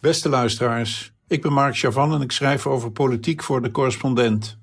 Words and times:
Beste 0.00 0.28
luisteraars, 0.28 1.12
ik 1.26 1.42
ben 1.42 1.52
Mark 1.52 1.76
Chavan 1.76 2.14
en 2.14 2.20
ik 2.20 2.32
schrijf 2.32 2.66
over 2.66 2.92
politiek 2.92 3.42
voor 3.42 3.62
de 3.62 3.70
correspondent. 3.70 4.58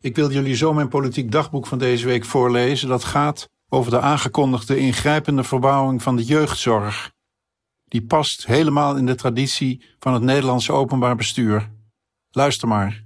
Ik 0.00 0.16
wil 0.16 0.30
jullie 0.30 0.54
zo 0.54 0.72
mijn 0.72 0.88
politiek 0.88 1.32
dagboek 1.32 1.66
van 1.66 1.78
deze 1.78 2.06
week 2.06 2.24
voorlezen. 2.24 2.88
Dat 2.88 3.04
gaat 3.04 3.48
over 3.68 3.90
de 3.90 4.00
aangekondigde 4.00 4.78
ingrijpende 4.78 5.44
verbouwing 5.44 6.02
van 6.02 6.16
de 6.16 6.24
jeugdzorg. 6.24 7.12
Die 7.84 8.02
past 8.02 8.46
helemaal 8.46 8.96
in 8.96 9.06
de 9.06 9.14
traditie 9.14 9.84
van 9.98 10.12
het 10.12 10.22
Nederlandse 10.22 10.72
openbaar 10.72 11.16
bestuur. 11.16 11.70
Luister 12.30 12.68
maar. 12.68 13.04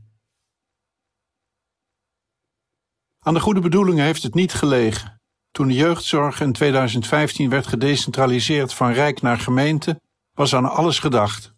Aan 3.19 3.35
de 3.35 3.41
goede 3.41 3.61
bedoelingen 3.61 4.05
heeft 4.05 4.23
het 4.23 4.35
niet 4.35 4.53
gelegen. 4.53 5.21
Toen 5.51 5.67
de 5.67 5.75
jeugdzorg 5.75 6.41
in 6.41 6.53
2015 6.53 7.49
werd 7.49 7.67
gedecentraliseerd 7.67 8.75
van 8.75 8.93
rijk 8.93 9.23
naar 9.23 9.39
gemeente, 9.39 10.01
was 10.35 10.55
aan 10.55 10.71
alles 10.71 10.99
gedacht. 10.99 11.55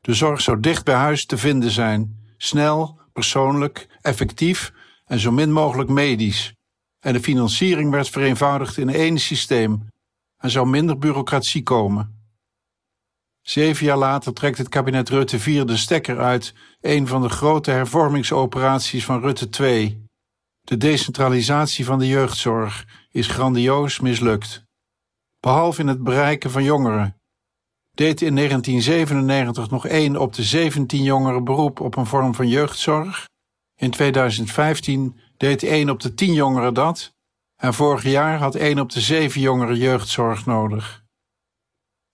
De 0.00 0.14
zorg 0.14 0.40
zou 0.40 0.60
dicht 0.60 0.84
bij 0.84 0.94
huis 0.94 1.26
te 1.26 1.38
vinden 1.38 1.70
zijn, 1.70 2.24
snel, 2.36 3.00
persoonlijk, 3.12 3.86
effectief 4.00 4.72
en 5.04 5.18
zo 5.18 5.30
min 5.30 5.52
mogelijk 5.52 5.88
medisch. 5.88 6.54
En 7.00 7.12
de 7.12 7.20
financiering 7.20 7.90
werd 7.90 8.08
vereenvoudigd 8.08 8.76
in 8.76 8.88
één 8.88 9.18
systeem 9.18 9.86
en 10.36 10.50
zou 10.50 10.66
minder 10.66 10.98
bureaucratie 10.98 11.62
komen. 11.62 12.22
Zeven 13.42 13.86
jaar 13.86 13.96
later 13.96 14.32
trekt 14.32 14.58
het 14.58 14.68
kabinet 14.68 15.08
Rutte 15.08 15.38
4 15.38 15.66
de 15.66 15.76
stekker 15.76 16.20
uit 16.20 16.54
een 16.80 17.06
van 17.06 17.22
de 17.22 17.28
grote 17.28 17.70
hervormingsoperaties 17.70 19.04
van 19.04 19.20
Rutte 19.20 19.48
2. 19.48 20.04
De 20.60 20.76
decentralisatie 20.76 21.84
van 21.84 21.98
de 21.98 22.06
jeugdzorg 22.06 22.86
is 23.10 23.26
grandioos 23.26 24.00
mislukt. 24.00 24.64
Behalve 25.40 25.80
in 25.80 25.86
het 25.86 26.02
bereiken 26.02 26.50
van 26.50 26.64
jongeren. 26.64 27.16
Deed 27.94 28.22
in 28.22 28.34
1997 28.34 29.70
nog 29.70 29.86
één 29.86 30.16
op 30.16 30.34
de 30.34 30.42
17 30.42 31.02
jongeren 31.02 31.44
beroep 31.44 31.80
op 31.80 31.96
een 31.96 32.06
vorm 32.06 32.34
van 32.34 32.48
jeugdzorg. 32.48 33.28
In 33.76 33.90
2015 33.90 35.20
deed 35.36 35.62
één 35.62 35.90
op 35.90 36.00
de 36.00 36.14
10 36.14 36.32
jongeren 36.32 36.74
dat. 36.74 37.12
En 37.56 37.74
vorig 37.74 38.02
jaar 38.02 38.38
had 38.38 38.54
één 38.54 38.78
op 38.78 38.90
de 38.90 39.00
7 39.00 39.40
jongeren 39.40 39.76
jeugdzorg 39.76 40.46
nodig. 40.46 41.02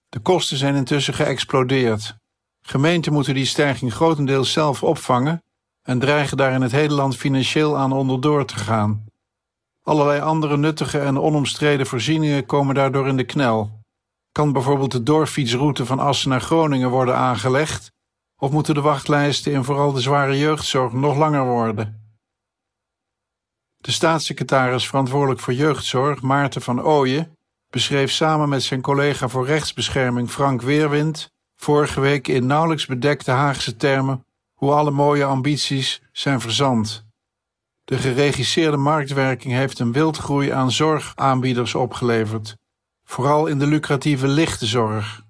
De 0.09 0.19
kosten 0.19 0.57
zijn 0.57 0.75
intussen 0.75 1.13
geëxplodeerd. 1.13 2.15
Gemeenten 2.61 3.13
moeten 3.13 3.33
die 3.33 3.45
stijging 3.45 3.93
grotendeels 3.93 4.51
zelf 4.51 4.83
opvangen 4.83 5.43
en 5.81 5.99
dreigen 5.99 6.37
daar 6.37 6.53
in 6.53 6.61
het 6.61 6.71
hele 6.71 6.93
land 6.93 7.15
financieel 7.15 7.77
aan 7.77 7.91
onderdoor 7.91 8.45
te 8.45 8.55
gaan. 8.55 9.05
Allerlei 9.83 10.21
andere 10.21 10.57
nuttige 10.57 10.99
en 10.99 11.19
onomstreden 11.19 11.85
voorzieningen 11.85 12.45
komen 12.45 12.75
daardoor 12.75 13.07
in 13.07 13.17
de 13.17 13.25
knel. 13.25 13.80
Kan 14.31 14.53
bijvoorbeeld 14.53 14.91
de 14.91 15.03
doorfietsroute 15.03 15.85
van 15.85 15.99
Assen 15.99 16.29
naar 16.29 16.41
Groningen 16.41 16.89
worden 16.89 17.15
aangelegd, 17.15 17.91
of 18.37 18.51
moeten 18.51 18.73
de 18.73 18.81
wachtlijsten 18.81 19.51
in 19.51 19.63
vooral 19.63 19.91
de 19.91 20.01
zware 20.01 20.37
jeugdzorg 20.37 20.93
nog 20.93 21.17
langer 21.17 21.45
worden? 21.45 22.01
De 23.77 23.91
staatssecretaris 23.91 24.87
verantwoordelijk 24.87 25.39
voor 25.39 25.53
jeugdzorg, 25.53 26.21
Maarten 26.21 26.61
van 26.61 26.81
Ooyen, 26.81 27.37
beschreef 27.69 28.11
samen 28.11 28.49
met 28.49 28.63
zijn 28.63 28.81
collega 28.81 29.27
voor 29.27 29.45
rechtsbescherming 29.45 30.29
Frank 30.29 30.61
Weerwind 30.61 31.31
vorige 31.55 31.99
week 31.99 32.27
in 32.27 32.45
nauwelijks 32.45 32.85
bedekte 32.85 33.31
Haagse 33.31 33.75
termen 33.75 34.25
hoe 34.53 34.71
alle 34.71 34.91
mooie 34.91 35.25
ambities 35.25 36.01
zijn 36.11 36.41
verzand. 36.41 37.05
De 37.83 37.97
geregisseerde 37.97 38.77
marktwerking 38.77 39.53
heeft 39.53 39.79
een 39.79 39.91
wildgroei 39.91 40.49
aan 40.49 40.71
zorgaanbieders 40.71 41.75
opgeleverd, 41.75 42.57
vooral 43.11 43.47
in 43.47 43.59
de 43.59 43.67
lucratieve 43.67 44.27
lichte 44.27 44.65
zorg. 44.65 45.21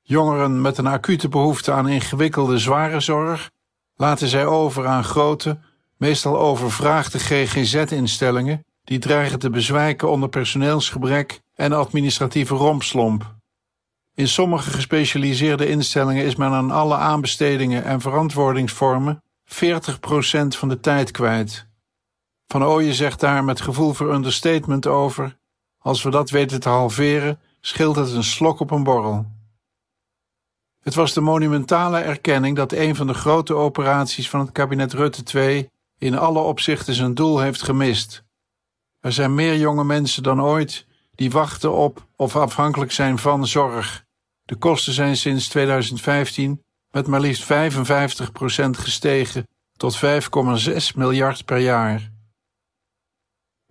Jongeren 0.00 0.60
met 0.60 0.78
een 0.78 0.86
acute 0.86 1.28
behoefte 1.28 1.72
aan 1.72 1.88
ingewikkelde 1.88 2.58
zware 2.58 3.00
zorg 3.00 3.50
laten 3.94 4.28
zij 4.28 4.46
over 4.46 4.86
aan 4.86 5.04
grote, 5.04 5.58
meestal 5.96 6.38
overvraagde 6.38 7.18
GGZ-instellingen 7.18 8.64
die 8.84 8.98
dreigen 8.98 9.38
te 9.38 9.50
bezwijken 9.50 10.10
onder 10.10 10.28
personeelsgebrek 10.28 11.40
en 11.54 11.72
administratieve 11.72 12.54
rompslomp. 12.54 13.34
In 14.14 14.28
sommige 14.28 14.70
gespecialiseerde 14.70 15.68
instellingen 15.68 16.24
is 16.24 16.36
men 16.36 16.50
aan 16.50 16.70
alle 16.70 16.96
aanbestedingen 16.96 17.84
en 17.84 18.00
verantwoordingsvormen 18.00 19.22
40% 19.44 19.54
van 20.48 20.68
de 20.68 20.80
tijd 20.80 21.10
kwijt. 21.10 21.66
Van 22.46 22.64
Ooyen 22.64 22.94
zegt 22.94 23.20
daar 23.20 23.44
met 23.44 23.60
gevoel 23.60 23.92
voor 23.92 24.14
understatement 24.14 24.86
over: 24.86 25.40
als 25.82 26.02
we 26.02 26.10
dat 26.10 26.30
weten 26.30 26.60
te 26.60 26.68
halveren, 26.68 27.40
scheelt 27.60 27.96
het 27.96 28.12
een 28.12 28.24
slok 28.24 28.60
op 28.60 28.70
een 28.70 28.82
borrel. 28.82 29.26
Het 30.80 30.94
was 30.94 31.12
de 31.12 31.20
monumentale 31.20 31.98
erkenning 31.98 32.56
dat 32.56 32.72
een 32.72 32.96
van 32.96 33.06
de 33.06 33.14
grote 33.14 33.54
operaties 33.54 34.30
van 34.30 34.40
het 34.40 34.52
kabinet 34.52 34.92
Rutte 34.92 35.38
II 35.38 35.68
in 35.98 36.18
alle 36.18 36.38
opzichten 36.38 36.94
zijn 36.94 37.14
doel 37.14 37.40
heeft 37.40 37.62
gemist. 37.62 38.24
Er 39.00 39.12
zijn 39.12 39.34
meer 39.34 39.56
jonge 39.56 39.84
mensen 39.84 40.22
dan 40.22 40.42
ooit 40.42 40.86
die 41.14 41.30
wachten 41.30 41.72
op 41.72 42.06
of 42.16 42.36
afhankelijk 42.36 42.92
zijn 42.92 43.18
van 43.18 43.46
zorg. 43.46 44.04
De 44.44 44.56
kosten 44.56 44.92
zijn 44.92 45.16
sinds 45.16 45.48
2015 45.48 46.62
met 46.90 47.06
maar 47.06 47.20
liefst 47.20 47.44
55% 47.44 47.46
gestegen 48.70 49.48
tot 49.76 49.96
5,6 49.96 50.74
miljard 50.94 51.44
per 51.44 51.58
jaar. 51.58 52.11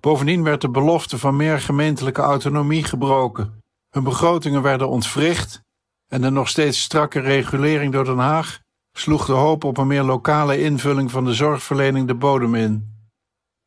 Bovendien 0.01 0.43
werd 0.43 0.61
de 0.61 0.69
belofte 0.69 1.17
van 1.17 1.35
meer 1.35 1.59
gemeentelijke 1.59 2.21
autonomie 2.21 2.83
gebroken. 2.83 3.59
Hun 3.89 4.03
begrotingen 4.03 4.61
werden 4.61 4.89
ontwricht 4.89 5.61
en 6.07 6.21
de 6.21 6.29
nog 6.29 6.47
steeds 6.47 6.81
strakke 6.81 7.19
regulering 7.19 7.93
door 7.93 8.05
Den 8.05 8.17
Haag 8.17 8.59
sloeg 8.97 9.25
de 9.25 9.31
hoop 9.31 9.63
op 9.63 9.77
een 9.77 9.87
meer 9.87 10.03
lokale 10.03 10.61
invulling 10.61 11.11
van 11.11 11.25
de 11.25 11.33
zorgverlening 11.33 12.07
de 12.07 12.15
bodem 12.15 12.55
in. 12.55 12.95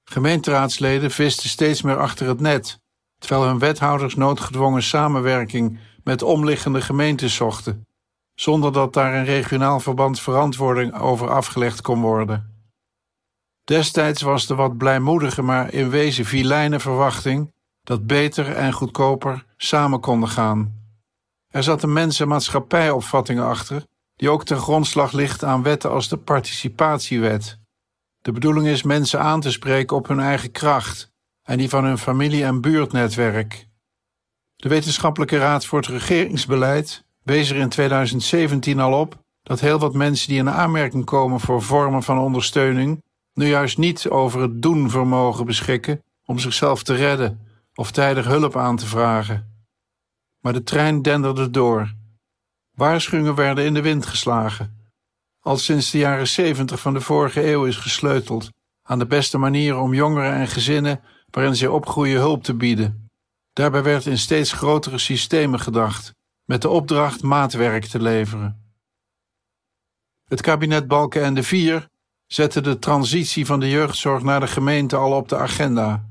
Gemeenteraadsleden 0.04 1.10
visten 1.10 1.48
steeds 1.48 1.82
meer 1.82 1.98
achter 1.98 2.26
het 2.26 2.40
net, 2.40 2.78
terwijl 3.18 3.46
hun 3.46 3.58
wethouders 3.58 4.14
noodgedwongen 4.14 4.82
samenwerking 4.82 5.78
met 6.02 6.22
omliggende 6.22 6.80
gemeentes 6.80 7.34
zochten, 7.34 7.86
zonder 8.34 8.72
dat 8.72 8.92
daar 8.92 9.14
in 9.14 9.24
regionaal 9.24 9.80
verband 9.80 10.20
verantwoording 10.20 10.98
over 11.00 11.30
afgelegd 11.30 11.82
kon 11.82 12.00
worden. 12.00 12.53
Destijds 13.64 14.22
was 14.22 14.47
de 14.47 14.54
wat 14.54 14.76
blijmoedige, 14.76 15.42
maar 15.42 15.72
in 15.72 15.91
wezen 15.91 16.25
vilijne 16.25 16.80
verwachting 16.80 17.52
dat 17.82 18.06
beter 18.06 18.52
en 18.52 18.72
goedkoper 18.72 19.44
samen 19.56 20.00
konden 20.00 20.28
gaan. 20.28 20.82
Er 21.48 21.62
zat 21.62 21.82
een 21.82 21.92
mensen- 21.92 22.30
achter, 23.38 23.86
die 24.16 24.30
ook 24.30 24.44
ten 24.44 24.58
grondslag 24.58 25.12
ligt 25.12 25.44
aan 25.44 25.62
wetten 25.62 25.91
als 25.91 26.08
de 26.08 26.16
participatiewet. 26.16 27.58
De 28.20 28.32
bedoeling 28.32 28.66
is 28.66 28.82
mensen 28.82 29.20
aan 29.20 29.41
te 29.41 29.50
spreken 29.50 29.96
op 29.96 30.08
hun 30.08 30.20
eigen 30.20 30.50
kracht 30.50 31.12
en 31.42 31.58
die 31.58 31.69
van 31.69 31.84
hun 31.84 31.98
familie- 31.98 32.44
en 32.44 32.60
buurtnetwerk. 32.60 33.69
De 34.56 34.69
Wetenschappelijke 34.69 35.38
Raad 35.38 35.66
voor 35.66 35.78
het 35.78 35.88
Regeringsbeleid 35.88 37.04
wees 37.22 37.50
er 37.50 37.56
in 37.56 37.69
2017 37.69 38.81
al 38.81 39.00
op 39.00 39.19
dat 39.42 39.60
heel 39.60 39.78
wat 39.78 39.94
mensen 39.94 40.28
die 40.28 40.38
in 40.38 40.50
aanmerking 40.50 41.04
komen 41.04 41.41
voor 41.41 41.62
vormen 41.62 42.02
van 42.02 42.19
ondersteuning 42.19 43.02
nu 43.34 43.46
juist 43.46 43.78
niet 43.78 44.08
over 44.08 44.40
het 44.40 44.62
doenvermogen 44.62 45.46
beschikken 45.46 46.02
om 46.24 46.38
zichzelf 46.38 46.82
te 46.82 46.94
redden 46.94 47.40
of 47.74 47.90
tijdig 47.90 48.24
hulp 48.24 48.56
aan 48.56 48.76
te 48.76 48.86
vragen. 48.86 49.66
Maar 50.40 50.52
de 50.52 50.62
trein 50.62 51.02
denderde 51.02 51.50
door. 51.50 51.94
Waarschuwingen 52.74 53.34
werden 53.34 53.64
in 53.64 53.74
de 53.74 53.82
wind 53.82 54.06
geslagen. 54.06 54.92
Al 55.40 55.56
sinds 55.56 55.90
de 55.90 55.98
jaren 55.98 56.28
zeventig 56.28 56.80
van 56.80 56.92
de 56.92 57.00
vorige 57.00 57.50
eeuw 57.50 57.64
is 57.64 57.76
gesleuteld 57.76 58.48
aan 58.82 58.98
de 58.98 59.06
beste 59.06 59.38
manieren 59.38 59.80
om 59.80 59.94
jongeren 59.94 60.32
en 60.32 60.48
gezinnen 60.48 61.00
waarin 61.30 61.56
zij 61.56 61.68
opgroeien 61.68 62.20
hulp 62.20 62.42
te 62.42 62.54
bieden. 62.54 63.08
Daarbij 63.52 63.82
werd 63.82 64.06
in 64.06 64.18
steeds 64.18 64.52
grotere 64.52 64.98
systemen 64.98 65.60
gedacht, 65.60 66.12
met 66.44 66.62
de 66.62 66.68
opdracht 66.68 67.22
maatwerk 67.22 67.84
te 67.84 68.02
leveren. 68.02 68.75
Het 70.25 70.40
kabinet 70.40 70.88
Balkenende 70.88 71.40
IV 71.40 71.82
zette 72.26 72.61
de 72.61 72.79
transitie 72.79 73.47
van 73.47 73.61
de 73.61 73.71
jeugdzorg 73.71 74.23
naar 74.23 74.41
de 74.41 74.47
gemeente 74.47 74.97
al 74.97 75.12
op 75.12 75.29
de 75.29 75.37
agenda. 75.37 76.05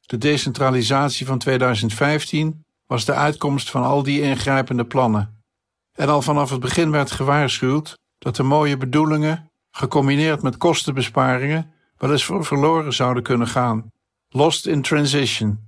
De 0.00 0.18
decentralisatie 0.18 1.26
van 1.26 1.38
2015 1.38 2.64
was 2.86 3.04
de 3.04 3.12
uitkomst 3.12 3.70
van 3.70 3.82
al 3.82 4.02
die 4.02 4.20
ingrijpende 4.20 4.84
plannen. 4.84 5.44
En 5.92 6.08
al 6.08 6.22
vanaf 6.22 6.50
het 6.50 6.60
begin 6.60 6.90
werd 6.90 7.10
gewaarschuwd 7.10 7.98
dat 8.18 8.36
de 8.36 8.42
mooie 8.42 8.76
bedoelingen, 8.76 9.50
gecombineerd 9.70 10.42
met 10.42 10.56
kostenbesparingen, 10.56 11.72
wel 11.96 12.10
eens 12.12 12.24
verloren 12.24 12.92
zouden 12.92 13.22
kunnen 13.22 13.48
gaan. 13.48 13.90
Lost 14.28 14.66
in 14.66 14.82
transition. 14.82 15.58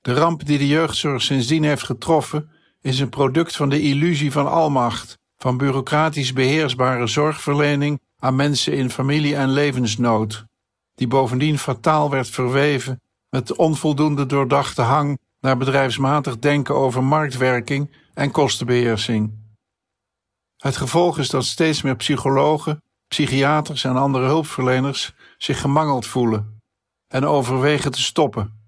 De 0.00 0.14
ramp 0.14 0.46
die 0.46 0.58
de 0.58 0.66
jeugdzorg 0.66 1.22
sindsdien 1.22 1.64
heeft 1.64 1.82
getroffen, 1.82 2.50
is 2.80 3.00
een 3.00 3.08
product 3.08 3.56
van 3.56 3.68
de 3.68 3.80
illusie 3.80 4.32
van 4.32 4.50
almacht, 4.50 5.18
van 5.36 5.56
bureaucratisch 5.56 6.32
beheersbare 6.32 7.06
zorgverlening 7.06 8.00
aan 8.22 8.36
mensen 8.36 8.72
in 8.72 8.90
familie- 8.90 9.34
en 9.34 9.50
levensnood, 9.50 10.44
die 10.94 11.08
bovendien 11.08 11.58
fataal 11.58 12.10
werd 12.10 12.28
verweven 12.28 13.00
met 13.28 13.56
onvoldoende 13.56 14.26
doordachte 14.26 14.82
hang 14.82 15.18
naar 15.40 15.56
bedrijfsmatig 15.56 16.38
denken 16.38 16.74
over 16.74 17.04
marktwerking 17.04 17.90
en 18.14 18.30
kostenbeheersing. 18.30 19.32
Het 20.56 20.76
gevolg 20.76 21.18
is 21.18 21.28
dat 21.28 21.44
steeds 21.44 21.82
meer 21.82 21.96
psychologen, 21.96 22.82
psychiaters 23.08 23.84
en 23.84 23.96
andere 23.96 24.26
hulpverleners 24.26 25.14
zich 25.38 25.60
gemangeld 25.60 26.06
voelen 26.06 26.60
en 27.08 27.24
overwegen 27.24 27.92
te 27.92 28.02
stoppen. 28.02 28.60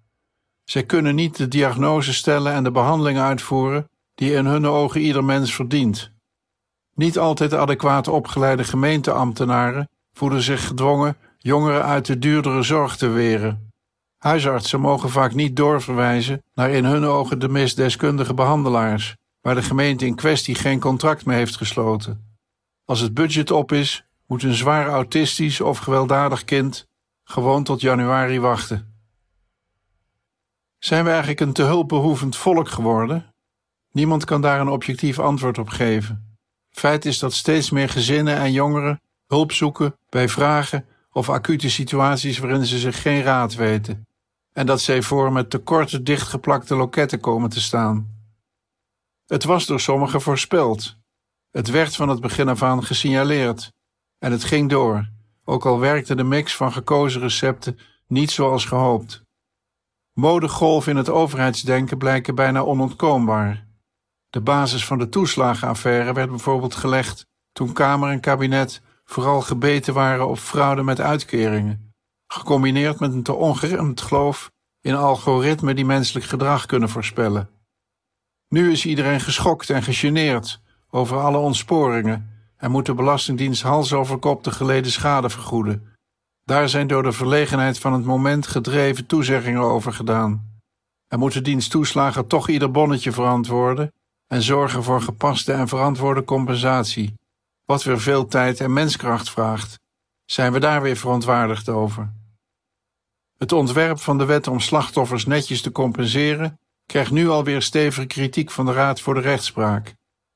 Zij 0.65 0.85
kunnen 0.85 1.15
niet 1.15 1.37
de 1.37 1.49
diagnose 1.49 2.13
stellen 2.13 2.53
en 2.53 2.65
de 2.65 2.71
behandeling 2.71 3.19
uitvoeren 3.19 3.89
die 4.15 4.33
in 4.33 4.47
hun 4.47 4.67
ogen 4.67 5.01
ieder 5.01 5.25
mens 5.25 5.55
verdient. 5.55 6.14
Niet 6.95 7.19
altijd 7.19 7.55
adequaat 7.55 8.09
opgeleide 8.09 8.65
gemeenteambtenaren 8.65 9.89
voelen 10.13 10.43
zich 10.43 10.67
gedwongen 10.67 11.17
jongeren 11.39 11.85
uit 11.85 12.07
de 12.07 12.19
duurdere 12.19 12.63
zorg 12.63 12.97
te 12.97 13.09
weren. 13.09 13.73
Huisartsen 14.19 14.81
mogen 14.81 15.11
vaak 15.11 15.35
niet 15.35 15.57
doorverwijzen 15.57 16.43
naar 16.55 16.71
in 16.71 16.85
hun 16.85 17.05
ogen 17.05 17.39
de 17.39 17.49
meest 17.49 17.77
deskundige 17.77 18.35
behandelaars, 18.35 19.17
waar 19.41 19.55
de 19.55 19.63
gemeente 19.63 20.07
in 20.07 20.15
kwestie 20.15 20.55
geen 20.55 20.81
contract 20.81 21.25
mee 21.25 21.37
heeft 21.37 21.57
gesloten. 21.57 22.37
Als 22.85 23.01
het 23.01 23.15
budget 23.15 23.51
op 23.51 23.73
is, 23.73 24.05
moet 24.27 24.43
een 24.43 24.55
zwaar 24.55 24.87
autistisch 24.87 25.61
of 25.61 25.79
gewelddadig 25.79 26.45
kind 26.45 26.87
gewoon 27.25 27.65
tot 27.65 27.81
januari 27.81 28.41
wachten. 28.41 28.95
Zijn 30.79 31.05
we 31.05 31.11
eigenlijk 31.11 31.41
een 31.41 31.53
te 31.53 31.63
hulpbehoevend 31.63 32.37
volk 32.37 32.69
geworden? 32.69 33.35
Niemand 33.91 34.25
kan 34.25 34.41
daar 34.41 34.61
een 34.61 34.69
objectief 34.69 35.19
antwoord 35.19 35.59
op 35.59 35.69
geven. 35.69 36.34
Feit 36.75 37.05
is 37.05 37.19
dat 37.19 37.33
steeds 37.33 37.71
meer 37.71 37.89
gezinnen 37.89 38.37
en 38.37 38.53
jongeren 38.53 39.01
hulp 39.27 39.53
zoeken 39.53 39.97
bij 40.09 40.29
vragen 40.29 40.87
of 41.13 41.29
acute 41.29 41.71
situaties 41.71 42.39
waarin 42.39 42.67
ze 42.67 42.79
zich 42.79 43.03
geen 43.03 43.23
raad 43.23 43.55
weten, 43.55 44.07
en 44.53 44.67
dat 44.67 44.81
zij 44.81 45.03
voor 45.03 45.33
met 45.33 45.51
tekorten 45.51 46.05
dichtgeplakte 46.05 46.77
loketten 46.77 47.21
komen 47.21 47.51
te 47.51 47.61
staan. 47.61 48.15
Het 49.27 49.45
was 49.45 49.67
door 49.67 49.81
sommigen 49.81 50.21
voorspeld. 50.21 50.97
Het 51.51 51.71
werd 51.71 51.97
van 51.97 52.09
het 52.09 52.21
begin 52.21 52.49
af 52.49 52.63
aan 52.63 52.85
gesignaleerd. 52.85 53.73
En 54.19 54.33
het 54.33 54.45
ging 54.45 54.71
door, 54.71 55.09
ook 55.45 55.67
al 55.67 55.79
werkte 55.79 56.15
de 56.15 56.25
mix 56.25 56.57
van 56.57 56.73
gekozen 56.73 57.21
recepten 57.21 57.79
niet 58.07 58.31
zoals 58.31 58.65
gehoopt. 58.65 59.23
Modegolf 60.13 60.87
in 60.87 60.97
het 60.97 61.09
overheidsdenken 61.09 61.99
blijken 61.99 62.35
bijna 62.35 62.61
onontkoombaar. 62.61 63.67
De 64.35 64.41
basis 64.41 64.87
van 64.87 64.99
de 64.99 65.09
toeslagenaffaire 65.09 66.13
werd 66.13 66.31
bijvoorbeeld 66.31 66.75
gelegd 66.75 67.27
toen 67.53 67.73
Kamer 67.73 68.11
en 68.11 68.21
kabinet 68.21 68.83
vooral 69.05 69.41
gebeten 69.41 69.95
waren 69.95 70.29
op 70.29 70.39
fraude 70.39 70.83
met 70.83 71.01
uitkeringen, 71.01 71.95
gecombineerd 72.27 73.01
met 73.01 73.13
een 73.13 73.23
te 73.23 73.33
ongeremd 73.33 74.01
geloof 74.01 74.51
in 74.81 74.95
algoritmen 74.95 75.77
die 75.77 75.85
menselijk 75.85 76.27
gedrag 76.27 76.67
kunnen 76.67 76.89
voorspellen. 76.89 77.51
Nu 78.49 78.73
is 78.73 78.87
iedereen 78.87 79.21
geschokt 79.21 79.71
en 79.71 79.83
gegeneerd 79.83 80.61
over 80.91 81.19
alle 81.19 81.39
ontsporingen 81.39 82.31
en 82.57 82.71
moet 82.71 82.87
de 82.87 82.95
Belastingdienst 82.95 83.63
hals 83.63 83.93
over 83.93 84.19
kop 84.19 84.45
de 84.45 84.51
geleden 84.51 84.93
schade 84.93 85.31
vergoeden. 85.31 85.93
Daar 86.45 86.69
zijn 86.69 86.87
door 86.87 87.03
de 87.03 87.13
verlegenheid 87.13 87.79
van 87.79 87.93
het 87.93 88.05
moment 88.05 88.47
gedreven 88.47 89.07
toezeggingen 89.07 89.63
over 89.63 89.93
gedaan. 89.93 90.61
En 91.09 91.19
moet 91.19 91.33
de 91.33 91.43
dienst 91.43 91.71
toeslagen 91.71 92.27
toch 92.27 92.49
ieder 92.49 92.71
bonnetje 92.71 93.13
verantwoorden 93.13 93.93
en 94.27 94.43
zorgen 94.43 94.83
voor 94.83 95.03
gepaste 95.03 95.53
en 95.53 95.69
verantwoorde 95.69 96.25
compensatie, 96.25 97.15
wat 97.65 97.83
weer 97.83 98.01
veel 98.01 98.27
tijd 98.27 98.61
en 98.61 98.73
menskracht 98.73 99.31
vraagt. 99.31 99.81
Zijn 100.25 100.53
we 100.53 100.61
daar 100.61 100.83
weer 100.83 100.97
verontwaardigd 100.97 101.69
over? 101.69 102.13
Het 103.39 103.53
ontwerp 103.53 103.99
van 104.01 104.19
de 104.19 104.25
wet 104.25 104.47
om 104.47 104.61
slachtoffers 104.61 105.27
netjes 105.27 105.61
te 105.63 105.73
compenseren 105.73 106.59
krijgt 106.87 107.11
nu 107.11 107.29
alweer 107.29 107.63
stevige 107.63 108.07
kritiek 108.07 108.51
van 108.51 108.67
de 108.67 108.73
Raad 108.73 109.01
voor 109.01 109.15
de 109.15 109.21
Rechtspraak. 109.21 109.95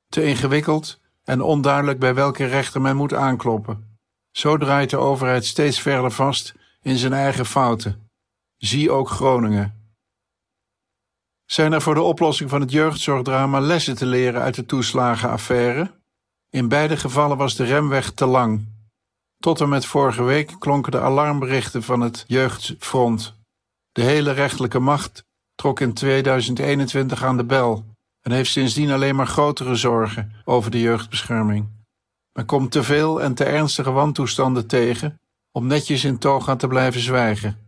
Te 0.08 0.24
ingewikkeld 0.24 1.00
en 1.24 1.40
onduidelijk 1.40 1.98
bij 1.98 2.14
welke 2.14 2.44
rechter 2.44 2.80
men 2.80 2.96
moet 2.96 3.14
aankloppen. 3.14 3.98
Zo 4.30 4.56
draait 4.56 4.90
de 4.90 4.96
overheid 4.96 5.44
steeds 5.44 5.80
verder 5.80 6.10
vast 6.10 6.54
in 6.82 6.96
zijn 6.96 7.12
eigen 7.12 7.46
fouten. 7.46 8.10
Zie 8.56 8.90
ook 8.90 9.08
Groningen. 9.08 9.77
Zijn 11.50 11.72
er 11.72 11.82
voor 11.82 11.94
de 11.94 12.02
oplossing 12.02 12.50
van 12.50 12.60
het 12.60 12.72
jeugdzorgdrama 12.72 13.60
lessen 13.60 13.96
te 13.96 14.06
leren 14.06 14.42
uit 14.42 14.54
de 14.54 14.66
toeslagenaffaire? 14.66 15.90
In 16.50 16.68
beide 16.68 16.96
gevallen 16.96 17.36
was 17.36 17.56
de 17.56 17.64
remweg 17.64 18.10
te 18.10 18.26
lang. 18.26 18.66
Tot 19.38 19.60
en 19.60 19.68
met 19.68 19.86
vorige 19.86 20.22
week 20.22 20.54
klonken 20.58 20.92
de 20.92 21.00
alarmberichten 21.00 21.82
van 21.82 22.00
het 22.00 22.24
Jeugdfront. 22.26 23.34
De 23.92 24.02
hele 24.02 24.30
rechtelijke 24.30 24.78
macht 24.78 25.24
trok 25.54 25.80
in 25.80 25.92
2021 25.92 27.24
aan 27.24 27.36
de 27.36 27.44
bel 27.44 27.84
en 28.20 28.32
heeft 28.32 28.50
sindsdien 28.50 28.90
alleen 28.90 29.16
maar 29.16 29.26
grotere 29.26 29.74
zorgen 29.74 30.32
over 30.44 30.70
de 30.70 30.80
jeugdbescherming. 30.80 31.68
Men 32.32 32.46
komt 32.46 32.70
te 32.70 32.82
veel 32.82 33.22
en 33.22 33.34
te 33.34 33.44
ernstige 33.44 33.90
wantoestanden 33.90 34.66
tegen 34.66 35.20
om 35.52 35.66
netjes 35.66 36.04
in 36.04 36.18
toga 36.18 36.56
te 36.56 36.66
blijven 36.66 37.00
zwijgen. 37.00 37.67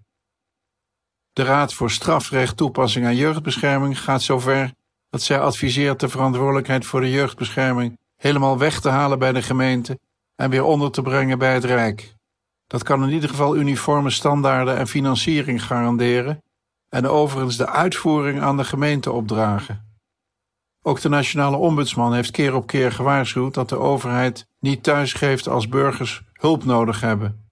De 1.41 1.47
Raad 1.47 1.75
voor 1.75 1.91
Strafrecht 1.91 2.57
Toepassing 2.57 3.07
aan 3.07 3.17
Jeugdbescherming 3.17 4.01
gaat 4.01 4.23
zover 4.23 4.73
dat 5.11 5.23
zij 5.23 5.41
adviseert 5.41 6.01
de 6.01 6.09
verantwoordelijkheid 6.09 6.85
voor 6.85 7.01
de 7.01 7.11
jeugdbescherming 7.11 7.99
helemaal 8.17 8.59
weg 8.59 8.81
te 8.81 8.89
halen 8.89 9.19
bij 9.19 9.33
de 9.33 9.43
gemeente 9.43 9.99
en 10.37 10.51
weer 10.51 10.65
onder 10.65 10.91
te 10.91 11.03
brengen 11.03 11.39
bij 11.39 11.55
het 11.55 11.65
Rijk. 11.65 12.15
Dat 12.67 12.83
kan 12.83 13.03
in 13.03 13.11
ieder 13.11 13.29
geval 13.29 13.57
uniforme 13.57 14.11
standaarden 14.11 14.77
en 14.77 14.87
financiering 14.87 15.65
garanderen 15.65 16.43
en 16.89 17.07
overigens 17.09 17.57
de 17.57 17.69
uitvoering 17.69 18.41
aan 18.41 18.57
de 18.57 18.65
gemeente 18.65 19.13
opdragen. 19.13 19.99
Ook 20.83 21.01
de 21.01 21.09
nationale 21.09 21.57
ombudsman 21.57 22.15
heeft 22.15 22.31
keer 22.31 22.55
op 22.55 22.67
keer 22.67 22.93
gewaarschuwd 22.93 23.55
dat 23.55 23.69
de 23.69 23.79
overheid 23.79 24.47
niet 24.59 24.83
thuisgeeft 24.83 25.49
als 25.49 25.69
burgers 25.69 26.23
hulp 26.33 26.65
nodig 26.65 27.01
hebben. 27.01 27.50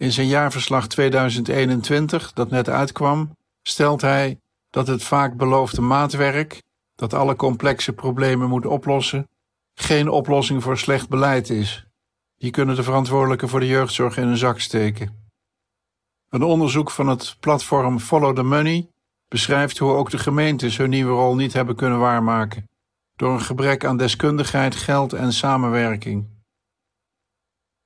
In 0.00 0.12
zijn 0.12 0.26
jaarverslag 0.26 0.88
2021, 0.88 2.32
dat 2.32 2.50
net 2.50 2.68
uitkwam, 2.68 3.36
stelt 3.62 4.00
hij 4.00 4.38
dat 4.70 4.86
het 4.86 5.02
vaak 5.02 5.36
beloofde 5.36 5.80
maatwerk, 5.80 6.62
dat 6.94 7.14
alle 7.14 7.36
complexe 7.36 7.92
problemen 7.92 8.48
moet 8.48 8.66
oplossen, 8.66 9.28
geen 9.74 10.08
oplossing 10.08 10.62
voor 10.62 10.78
slecht 10.78 11.08
beleid 11.08 11.50
is. 11.50 11.86
Die 12.36 12.50
kunnen 12.50 12.76
de 12.76 12.82
verantwoordelijken 12.82 13.48
voor 13.48 13.60
de 13.60 13.66
jeugdzorg 13.66 14.16
in 14.16 14.28
een 14.28 14.36
zak 14.36 14.60
steken. 14.60 15.30
Een 16.28 16.42
onderzoek 16.42 16.90
van 16.90 17.08
het 17.08 17.36
platform 17.40 17.98
Follow 17.98 18.36
the 18.36 18.42
Money 18.42 18.88
beschrijft 19.28 19.78
hoe 19.78 19.92
ook 19.92 20.10
de 20.10 20.18
gemeentes 20.18 20.76
hun 20.76 20.90
nieuwe 20.90 21.12
rol 21.12 21.34
niet 21.34 21.52
hebben 21.52 21.76
kunnen 21.76 21.98
waarmaken, 21.98 22.68
door 23.16 23.32
een 23.32 23.40
gebrek 23.40 23.84
aan 23.84 23.96
deskundigheid, 23.96 24.74
geld 24.74 25.12
en 25.12 25.32
samenwerking. 25.32 26.29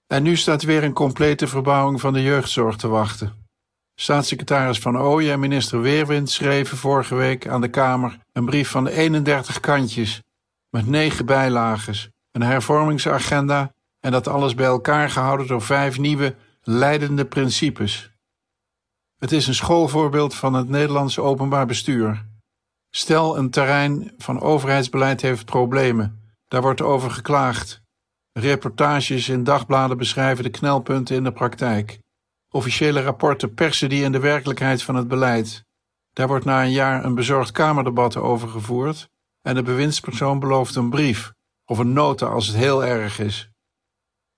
En 0.06 0.23
nu 0.23 0.37
staat 0.37 0.62
weer 0.62 0.84
een 0.84 0.92
complete 0.92 1.46
verbouwing 1.46 2.00
van 2.00 2.12
de 2.12 2.23
jeugdzorg 2.23 2.76
te 2.76 2.88
wachten. 2.88 3.42
Staatssecretaris 3.94 4.78
Van 4.78 4.99
Ooyen 4.99 5.32
en 5.32 5.40
minister 5.40 5.80
Weerwind 5.80 6.30
schreven 6.30 6.76
vorige 6.76 7.14
week 7.14 7.49
aan 7.49 7.61
de 7.61 7.68
Kamer 7.68 8.18
een 8.32 8.44
brief 8.44 8.70
van 8.70 8.87
31 8.87 9.61
kantjes 9.61 10.23
met 10.70 10.87
negen 10.87 11.26
bijlages, 11.26 12.08
een 12.30 12.42
hervormingsagenda 12.42 13.73
en 14.00 14.11
dat 14.11 14.28
alles 14.28 14.54
bij 14.54 14.66
elkaar 14.66 15.11
gehouden 15.11 15.46
door 15.46 15.62
vijf 15.62 15.99
nieuwe 15.99 16.34
leidende 16.62 17.25
principes. 17.25 18.11
Het 19.18 19.32
is 19.32 19.46
een 19.46 19.54
schoolvoorbeeld 19.54 20.34
van 20.34 20.54
het 20.54 20.68
Nederlandse 20.68 21.20
openbaar 21.20 21.66
bestuur. 21.66 22.26
Stel 22.90 23.38
een 23.38 23.50
terrein 23.50 24.12
van 24.18 24.40
overheidsbeleid 24.40 25.20
heeft 25.20 25.44
problemen, 25.44 26.34
daar 26.44 26.62
wordt 26.62 26.82
over 26.82 27.11
geklaagd. 27.11 27.82
Reportages 28.38 29.29
in 29.29 29.45
dagbladen 29.45 29.99
beschrijven 29.99 30.45
de 30.45 30.50
knelpunten 30.50 31.17
in 31.17 31.25
de 31.25 31.33
praktijk. 31.33 31.99
Officiële 32.50 33.03
rapporten 33.03 33.55
persen 33.55 33.88
die 33.88 34.05
in 34.05 34.12
de 34.12 34.19
werkelijkheid 34.19 34.83
van 34.83 34.95
het 34.95 35.09
beleid. 35.09 35.64
Daar 36.12 36.26
wordt 36.26 36.45
na 36.45 36.62
een 36.62 36.71
jaar 36.71 37.05
een 37.05 37.14
bezorgd 37.14 37.50
Kamerdebat 37.50 38.17
over 38.17 38.49
gevoerd 38.49 39.09
en 39.43 39.55
de 39.55 39.62
bewindspersoon 39.62 40.38
belooft 40.38 40.75
een 40.75 40.91
brief 40.91 41.33
of 41.64 41.79
een 41.79 41.93
nota 41.93 42.26
als 42.26 42.47
het 42.47 42.57
heel 42.57 42.85
erg 42.85 43.19
is. 43.19 43.50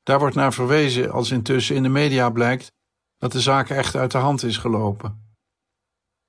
Daar 0.02 0.18
wordt 0.18 0.34
naar 0.34 0.52
verwezen 0.52 1.10
als 1.10 1.30
intussen 1.30 1.76
in 1.76 1.82
de 1.82 1.88
media 1.88 2.30
blijkt 2.30 2.72
dat 3.18 3.32
de 3.32 3.40
zaak 3.40 3.68
echt 3.68 3.94
uit 3.94 4.10
de 4.10 4.18
hand 4.18 4.42
is 4.42 4.56
gelopen. 4.56 5.36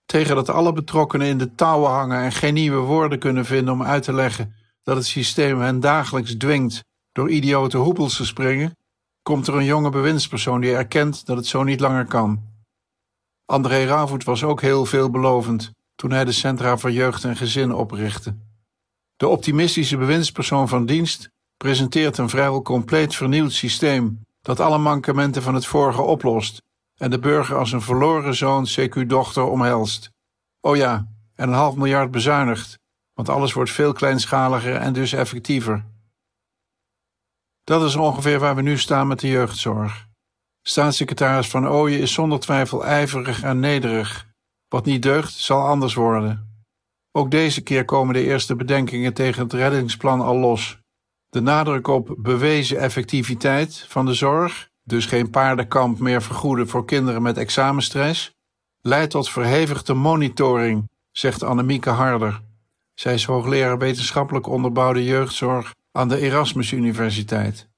Tegen 0.06 0.36
dat 0.36 0.50
alle 0.50 0.74
betrokkenen 0.74 1.28
in 1.28 1.38
de 1.38 1.56
touwen 1.56 1.92
hangen 1.92 2.22
en 2.22 2.32
geen 2.32 2.54
nieuwe 2.54 2.86
woorden 2.86 3.20
kunnen 3.20 3.46
vinden 3.46 3.74
om 3.74 3.84
uit 3.84 4.04
te 4.04 4.14
leggen 4.14 4.56
dat 4.84 4.96
het 4.96 5.06
systeem 5.06 5.60
hen 5.60 5.80
dagelijks 5.80 6.36
dwingt 6.36 6.86
door 7.18 7.30
idiote 7.30 7.78
hoepels 7.78 8.16
te 8.16 8.26
springen, 8.26 8.78
komt 9.24 9.48
er 9.48 9.56
een 9.56 9.66
jonge 9.66 9.90
bewindspersoon 9.90 10.62
die 10.62 10.76
erkent 10.76 11.26
dat 11.26 11.38
het 11.38 11.46
zo 11.46 11.64
niet 11.64 11.80
langer 11.80 12.06
kan. 12.06 12.42
André 13.46 13.86
Ravoet 13.86 14.24
was 14.24 14.44
ook 14.44 14.62
heel 14.62 14.86
veelbelovend 14.86 15.72
toen 15.96 16.12
hij 16.12 16.26
de 16.26 16.32
Centra 16.32 16.78
voor 16.78 16.92
Jeugd 16.92 17.24
en 17.24 17.36
Gezin 17.36 17.74
oprichtte. 17.74 18.38
De 19.16 19.28
optimistische 19.28 19.98
bewindspersoon 19.98 20.68
van 20.68 20.86
dienst 20.86 21.30
presenteert 21.58 22.18
een 22.18 22.30
vrijwel 22.30 22.62
compleet 22.62 23.16
vernieuwd 23.16 23.52
systeem 23.52 24.22
dat 24.42 24.60
alle 24.60 24.78
mankementen 24.78 25.42
van 25.42 25.54
het 25.54 25.66
vorige 25.66 26.02
oplost 26.02 26.62
en 26.96 27.10
de 27.10 27.20
burger 27.20 27.58
als 27.58 27.72
een 27.72 27.82
verloren 27.82 28.36
zoon 28.36 28.68
CQ-dochter 28.68 29.44
omhelst. 29.44 30.12
Oh 30.62 30.76
ja, 30.76 31.08
en 31.36 31.48
een 31.48 31.56
half 31.56 31.76
miljard 31.76 32.12
bezuinigd, 32.12 32.80
want 33.14 33.30
alles 33.30 33.54
wordt 33.54 33.72
veel 33.72 33.94
kleinschaliger 33.94 34.76
en 34.76 34.94
dus 34.94 35.14
effectiever. 35.14 35.86
Dat 37.68 37.84
is 37.84 37.96
ongeveer 37.96 38.40
waar 38.40 38.56
we 38.56 38.62
nu 38.62 38.78
staan 38.78 39.08
met 39.08 39.20
de 39.20 39.28
jeugdzorg. 39.28 40.08
Staatssecretaris 40.62 41.48
Van 41.48 41.68
Ooyen 41.68 42.00
is 42.00 42.14
zonder 42.14 42.40
twijfel 42.40 42.86
ijverig 42.86 43.42
en 43.42 43.60
nederig. 43.60 44.28
Wat 44.68 44.86
niet 44.86 45.02
deugt, 45.02 45.34
zal 45.34 45.68
anders 45.68 45.94
worden. 45.94 46.62
Ook 47.12 47.32
deze 47.32 47.62
keer 47.62 47.86
komen 47.86 48.14
de 48.14 48.24
eerste 48.24 48.56
bedenkingen 48.56 49.14
tegen 49.14 49.44
het 49.44 49.54
reddingsplan 49.54 50.22
al 50.22 50.38
los. 50.38 50.80
De 51.30 51.42
nadruk 51.42 51.88
op 51.88 52.16
bewezen 52.18 52.78
effectiviteit 52.78 53.86
van 53.88 54.06
de 54.06 54.14
zorg, 54.14 54.70
dus 54.84 55.06
geen 55.06 55.30
paardenkamp 55.30 56.00
meer 56.00 56.22
vergoeden 56.22 56.68
voor 56.68 56.86
kinderen 56.86 57.22
met 57.22 57.38
examenstress, 57.38 58.32
leidt 58.82 59.12
tot 59.12 59.30
verhevigde 59.30 59.94
monitoring, 59.94 60.90
zegt 61.12 61.44
Annemieke 61.44 61.90
Harder. 61.90 62.42
Zij 62.94 63.14
is 63.14 63.26
hoogleraar 63.26 63.78
wetenschappelijk 63.78 64.48
onderbouwde 64.48 65.04
jeugdzorg 65.04 65.76
aan 65.98 66.08
de 66.08 66.20
Erasmus 66.20 66.72
Universiteit. 66.72 67.70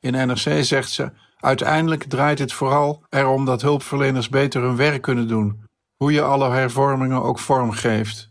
In 0.00 0.12
NRC 0.12 0.64
zegt 0.64 0.90
ze: 0.90 1.12
Uiteindelijk 1.36 2.04
draait 2.04 2.38
het 2.38 2.52
vooral 2.52 3.04
erom 3.08 3.44
dat 3.44 3.62
hulpverleners 3.62 4.28
beter 4.28 4.62
hun 4.62 4.76
werk 4.76 5.02
kunnen 5.02 5.28
doen, 5.28 5.64
hoe 5.96 6.12
je 6.12 6.22
alle 6.22 6.50
hervormingen 6.50 7.22
ook 7.22 7.38
vorm 7.38 7.70
geeft. 7.70 8.30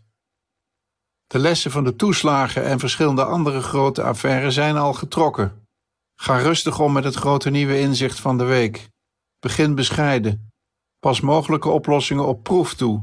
De 1.26 1.38
lessen 1.38 1.70
van 1.70 1.84
de 1.84 1.96
toeslagen 1.96 2.64
en 2.64 2.78
verschillende 2.78 3.24
andere 3.24 3.60
grote 3.60 4.02
affaires 4.02 4.54
zijn 4.54 4.76
al 4.76 4.92
getrokken. 4.92 5.66
Ga 6.20 6.38
rustig 6.38 6.80
om 6.80 6.92
met 6.92 7.04
het 7.04 7.14
grote 7.14 7.50
nieuwe 7.50 7.80
inzicht 7.80 8.20
van 8.20 8.38
de 8.38 8.44
week. 8.44 8.88
Begin 9.38 9.74
bescheiden. 9.74 10.50
Pas 10.98 11.20
mogelijke 11.20 11.68
oplossingen 11.68 12.26
op 12.26 12.42
proef 12.42 12.74
toe. 12.74 13.02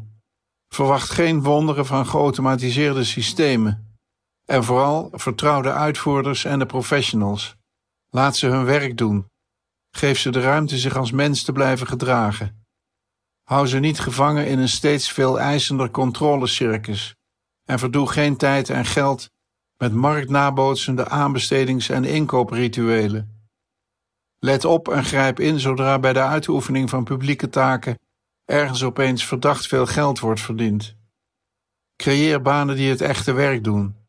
Verwacht 0.74 1.10
geen 1.10 1.44
wonderen 1.44 1.86
van 1.86 2.06
geautomatiseerde 2.06 3.04
systemen. 3.04 3.95
En 4.46 4.64
vooral 4.64 5.10
vertrouw 5.12 5.62
de 5.62 5.72
uitvoerders 5.72 6.46
en 6.46 6.60
de 6.60 6.66
professionals. 6.66 7.56
Laat 8.10 8.38
ze 8.38 8.48
hun 8.48 8.66
werk 8.66 8.98
doen. 8.98 9.28
Geef 9.92 10.20
ze 10.20 10.30
de 10.30 10.42
ruimte 10.42 10.78
zich 10.78 10.96
als 10.96 11.12
mens 11.12 11.44
te 11.44 11.52
blijven 11.52 11.88
gedragen. 11.88 12.66
Hou 13.44 13.68
ze 13.68 13.80
niet 13.80 14.00
gevangen 14.00 14.48
in 14.48 14.60
een 14.60 14.70
steeds 14.70 15.12
veel 15.12 15.40
eisender 15.40 15.92
controlecircus 15.92 17.16
en 17.66 17.80
verdoe 17.80 18.10
geen 18.10 18.38
tijd 18.38 18.70
en 18.70 18.86
geld 18.86 19.30
met 19.78 19.94
marktnabootsende 19.94 21.08
aanbestedings- 21.08 21.90
en 21.90 22.04
inkooprituelen. 22.04 23.48
Let 24.40 24.66
op 24.66 24.88
en 24.88 25.04
grijp 25.04 25.40
in 25.40 25.60
zodra 25.60 26.00
bij 26.00 26.14
de 26.14 26.22
uitoefening 26.22 26.90
van 26.90 27.04
publieke 27.04 27.50
taken 27.50 28.00
ergens 28.46 28.84
opeens 28.84 29.26
verdacht 29.26 29.68
veel 29.68 29.86
geld 29.86 30.20
wordt 30.20 30.42
verdiend. 30.42 30.96
Creëer 31.96 32.42
banen 32.42 32.76
die 32.76 32.90
het 32.90 33.02
echte 33.02 33.32
werk 33.32 33.64
doen. 33.64 34.05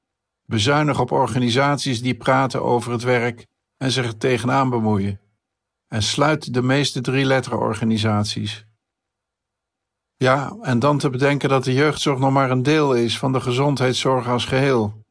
Bezuinig 0.47 1.01
op 1.01 1.11
organisaties 1.11 2.03
die 2.03 2.15
praten 2.15 2.63
over 2.63 2.93
het 2.93 3.03
werk 3.03 3.47
en 3.77 3.91
zich 3.91 4.07
er 4.07 4.17
tegenaan 4.17 4.71
bemoeien. 4.71 5.21
En 5.89 6.03
sluit 6.03 6.55
de 6.55 6.63
meeste 6.63 7.01
drie-letteren-organisaties. 7.01 8.67
Ja, 10.17 10.57
en 10.63 10.79
dan 10.79 10.99
te 10.99 11.11
bedenken 11.11 11.49
dat 11.49 11.65
de 11.65 11.73
jeugdzorg 11.73 12.19
nog 12.19 12.31
maar 12.31 12.51
een 12.51 12.63
deel 12.63 12.95
is 12.95 13.19
van 13.19 13.33
de 13.33 13.41
gezondheidszorg 13.41 14.29
als 14.29 14.45
geheel, 14.45 15.03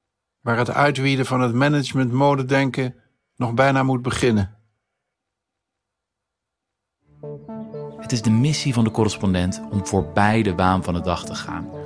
waar 0.41 0.57
het 0.57 0.69
uitwieden 0.69 1.25
van 1.25 1.41
het 1.41 1.53
management-modedenken 1.53 2.95
nog 3.35 3.53
bijna 3.53 3.83
moet 3.83 4.01
beginnen. 4.01 4.55
Het 7.97 8.11
is 8.11 8.21
de 8.21 8.31
missie 8.31 8.73
van 8.73 8.83
de 8.83 8.91
correspondent 8.91 9.61
om 9.71 9.85
voorbij 9.85 10.43
de 10.43 10.55
baan 10.55 10.83
van 10.83 10.93
de 10.93 11.01
dag 11.01 11.25
te 11.25 11.35
gaan. 11.35 11.84